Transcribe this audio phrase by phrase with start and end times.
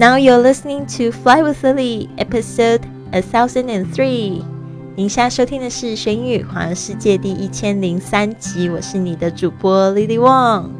[0.00, 2.80] Now you're listening to Fly with Lily, episode
[3.12, 4.42] a thousand and three.
[4.96, 10.70] 您现在收听的是《学英语环游世界》第一千零三集，我是你的主播 Lily Wong。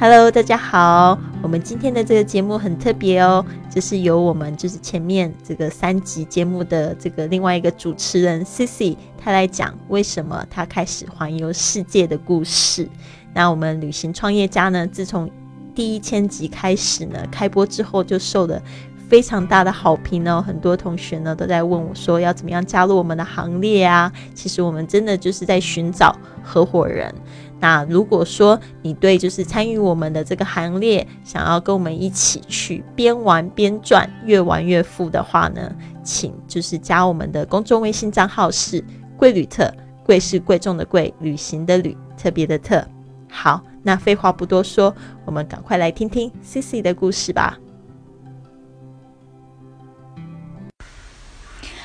[0.00, 1.16] Hello，大家好。
[1.42, 12.88] 我们今天的这个节目很特别哦，就是由我们就是前面这个三集节目的这个另外一个主持人 Cici，他来讲为什么他开始环游世界的故事。
[13.32, 15.30] 那我们旅行创业家呢，自从
[15.76, 18.60] 第一千集开始呢，开播之后就受了
[19.08, 20.42] 非常大的好评哦。
[20.44, 24.10] 很多同学呢都在问我说，要怎么样加入我们的行列啊？
[24.34, 27.14] 其实我们真的就是在寻找合伙人。
[27.60, 35.70] 那如果说你对就是参与我们的这个行列，想要跟我们一起去边玩边赚，越玩越富的话呢，
[36.02, 38.82] 请就是加我们的公众微信账号是
[39.18, 39.70] 贵旅特，
[40.06, 42.82] 贵是贵重的贵，旅行的旅，特别的特。
[43.30, 44.92] 好，那废话不多说，
[45.24, 47.56] 我们赶快来听听 CC 的故事吧。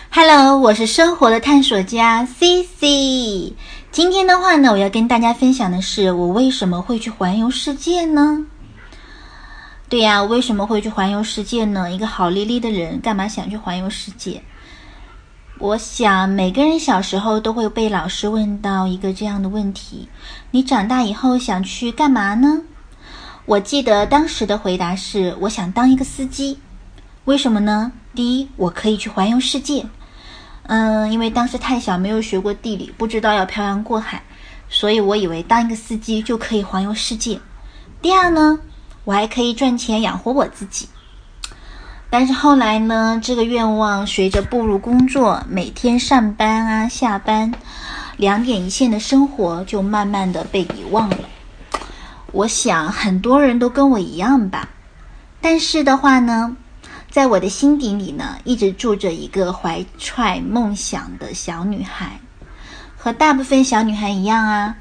[0.09, 3.53] Hello，我是生活的探索家 CC。
[3.91, 8.47] 今天的话呢，我要跟大家分享的是，我为什么会去环游世界呢？
[9.88, 11.91] 对呀，为什么会去环游世界呢？
[11.91, 14.41] 一个好丽丽的人，干嘛想去环游世界？
[15.62, 20.09] 我想每个人小时候都会被老师问到一个这样的问题：
[20.50, 22.64] 你长大以后想去干嘛呢？
[23.45, 26.58] 我记得当时的回答是：我想当一个司机。
[27.26, 27.92] 为什么呢？
[28.16, 29.86] 第一，我可以去环游世界。
[30.64, 34.23] 嗯，因为当时太小，没有学过地理，不知道要漂洋过海，
[34.67, 37.39] 所以我以为当一个司机就可以环游世界。
[38.02, 38.59] 第二呢，
[39.04, 40.88] 我还可以赚钱养活我自己。
[42.12, 47.54] 但是后来呢，这个愿望随着步入工作，每天上班啊、下班，
[48.17, 51.17] 两点一线的生活就慢慢的被遗忘了。
[52.34, 54.67] 我想很多人都跟我一样吧。
[55.39, 56.58] 但是的话呢，
[57.10, 62.20] 在我的心底里呢，一直住着一个怀揣梦想的小女孩。
[62.98, 64.76] 和大部分小女孩一样啊，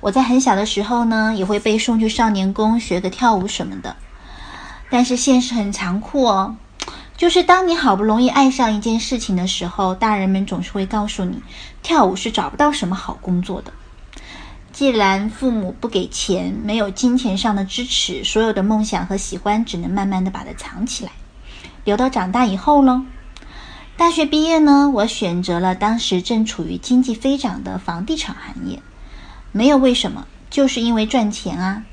[0.00, 3.96] 我在很小的时候呢，也会被送去少年宫学个跳舞什么的。
[4.90, 6.56] 但是现实很残酷哦。
[7.16, 11.40] 就是当你好不容易爱上一件事情的时候，大人们总是会告诉你，
[11.82, 13.72] 跳舞是找不到什么好工作的。
[14.72, 21.12] 既然父母不给钱，没有金钱上的支持，所有的梦想和喜欢只能慢慢的把它藏起来，
[21.84, 23.02] 留到长大以后喽。
[23.96, 28.82] 大学毕业呢，我选择了当时正处于经济飞涨的房地产行业，
[29.52, 31.84] 没有为什么，就是因为赚钱啊。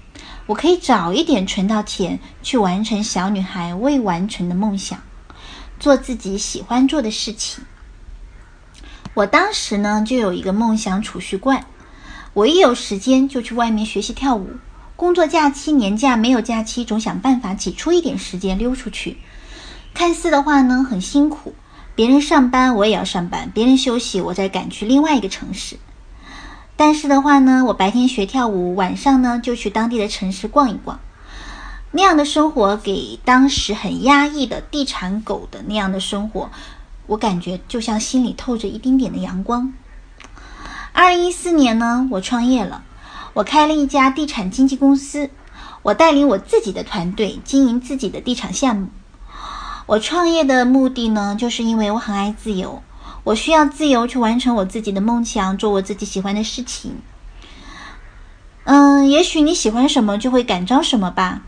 [0.48, 5.00] 我可以早一点存到钱，去完成小女孩未完成的梦想。
[5.82, 7.66] 做自己喜欢做的事情。
[9.16, 11.66] 我当时呢就有一个梦想储蓄罐，
[12.36, 14.52] 我一有时间就去外面学习跳舞。
[14.96, 19.18] 工作假期、年假没有假期，总想办法挤出一点时间溜出去。
[19.96, 21.56] 看似的话呢很辛苦，
[21.96, 25.78] 别人上班我也要上班，别人休息我再赶去另外一个城市。
[26.76, 31.00] 但是的话呢，我白天学跳舞，晚上呢就去当地的城市逛一逛。
[31.92, 36.50] 那样的生活给当时很压抑的地产狗的那样的生活，
[37.08, 39.74] 我感觉就像心里透着一丁点的阳光。
[40.94, 42.84] 二零一四年呢，我创业了，
[43.34, 45.30] 我开了一家地产经纪公司，
[45.82, 48.88] 我带领我自己的团队经营自己的地产项目。
[49.86, 52.82] 我创业的目的呢，就是因为我很爱自由，
[53.26, 56.96] 我需要自由去完成我自己的梦想，做我自己喜欢的事情。
[58.64, 61.42] 嗯，也许你喜欢什么，就会感召什么吧。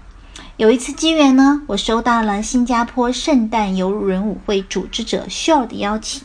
[0.55, 6.21] 有一次机缘呢，我收到了新加坡圣诞游轮舞会组织者 s h o 的邀请。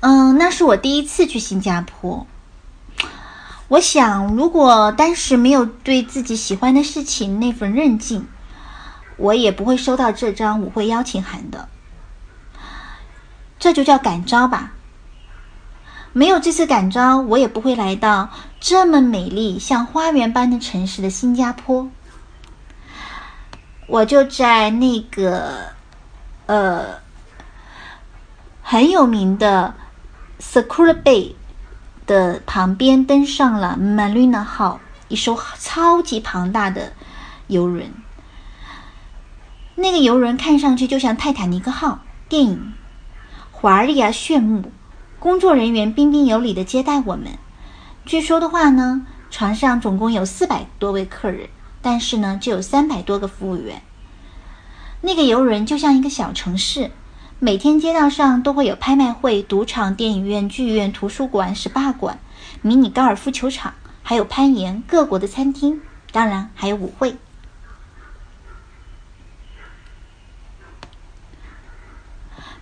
[0.00, 2.26] 嗯，那是我第一次去新加坡。
[3.68, 8.26] 我想，如果当时没有对自己喜欢的事情那份韧劲，
[9.18, 11.68] 我也不会收到这张舞会邀请函的。
[13.58, 14.72] 这就叫感召吧。
[16.14, 18.30] 没有这次感召，我也不会来到
[18.64, 21.90] 这么美丽、像花园般的城市的新加坡。
[23.88, 25.72] 我就在那个
[26.46, 27.00] 呃
[28.62, 29.74] 很有名的
[30.40, 31.34] Sakura Bay
[32.06, 36.92] 的旁边登上了 Marina 号，一艘超级庞大的
[37.48, 37.92] 游轮。
[39.74, 41.98] 那个游轮看上去就像泰坦尼克号
[42.28, 42.72] 电影，
[43.50, 44.70] 华丽而炫目。
[45.18, 47.36] 工作人员彬彬有礼的接待我们。
[48.04, 51.48] 据说的话呢船上总共有四百多位客人
[51.80, 53.82] 但是呢就有三百多个服务员。
[55.00, 56.90] 那个游轮就像一个小城市
[57.38, 62.18] 每天街道上都会有拍卖会赌场电影院剧院图书馆 spa 馆
[62.60, 67.16] 迷你高尔夫球场还有攀岩各国的餐厅当然还有舞会。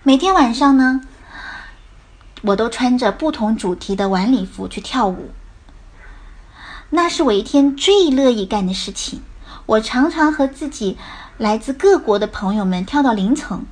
[0.03, 1.01] 每天晚上呢
[2.41, 5.29] 我都穿着不同主题的晚礼服去跳舞。
[6.89, 9.21] 那是我一天最乐意干的事情。
[9.65, 10.97] 我常常和自己
[11.37, 13.65] 来自各国的朋友们跳到凌晨。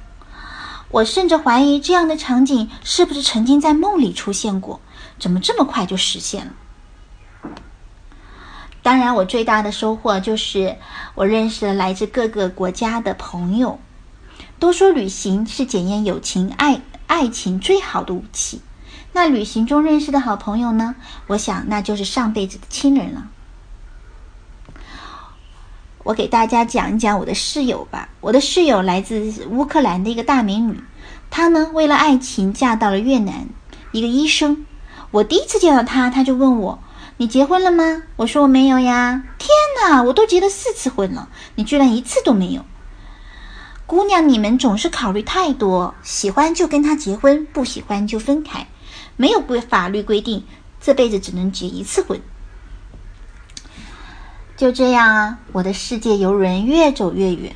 [0.92, 4.80] 我甚至怀疑这样的场景是不是曾经在梦里出现过？
[5.20, 6.54] 怎么这么快就实现了？
[8.82, 10.78] 当然，我最大的收获就是
[11.16, 13.80] 我认识了来自各个国家的朋友。
[14.58, 18.62] 都说旅行是检验友情、爱爱情最好的武器。
[19.14, 20.94] 那旅行中认识的好朋友呢？
[21.26, 23.28] 我想那就是上辈子的亲人了。
[26.04, 28.10] 我给大家讲一讲我的室友吧。
[28.22, 30.80] 我的室友来自乌克兰的一个大美女，
[31.32, 33.48] 她呢为了爱情嫁到了越南，
[33.92, 34.68] 一个医生。
[35.10, 36.78] 我第一次见到她，她就问我
[37.18, 39.50] ：“你结婚了吗？”我说：“我没有呀。”天
[39.82, 42.64] 哪，我都结了四次婚了，你居然一次都没有！
[43.90, 48.68] 姑娘，你们总是考虑太多，喜欢就跟他结婚，不喜欢就分开，
[49.18, 50.46] 没有规法律规定
[50.80, 52.22] 这辈子只能结一次婚。
[54.56, 57.56] 就这样啊，我的世界游轮越走越远，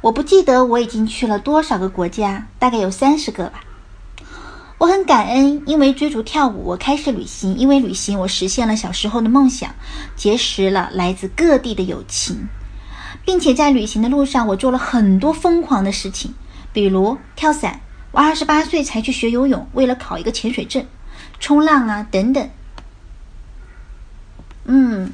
[0.00, 3.60] 我不记得我已经去了多少个国家，大概有三十个吧。
[4.78, 9.72] 我很感恩，因为追逐跳舞，我开始旅行；因为旅行，我实现了小时候的梦想，
[10.16, 12.48] 结识了来自各地的友情。
[13.28, 16.32] 并且在旅行的路上，我做了很多疯狂的事情，
[16.72, 17.82] 比如跳伞。
[18.10, 20.86] 我二十八岁才去学游泳，为了考一个潜水证，
[21.38, 22.48] 冲浪啊等等。
[24.64, 25.12] 嗯，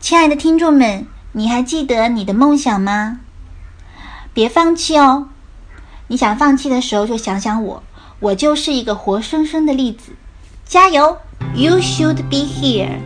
[0.00, 3.20] 亲爱的听众们，你还记得你的梦想吗？
[4.32, 5.28] 别放弃哦！
[6.06, 7.82] 你想放弃的时候，就想想我，
[8.18, 10.12] 我就是一个活生生的例子。
[10.64, 11.18] 加油
[11.54, 12.98] ！You should be here.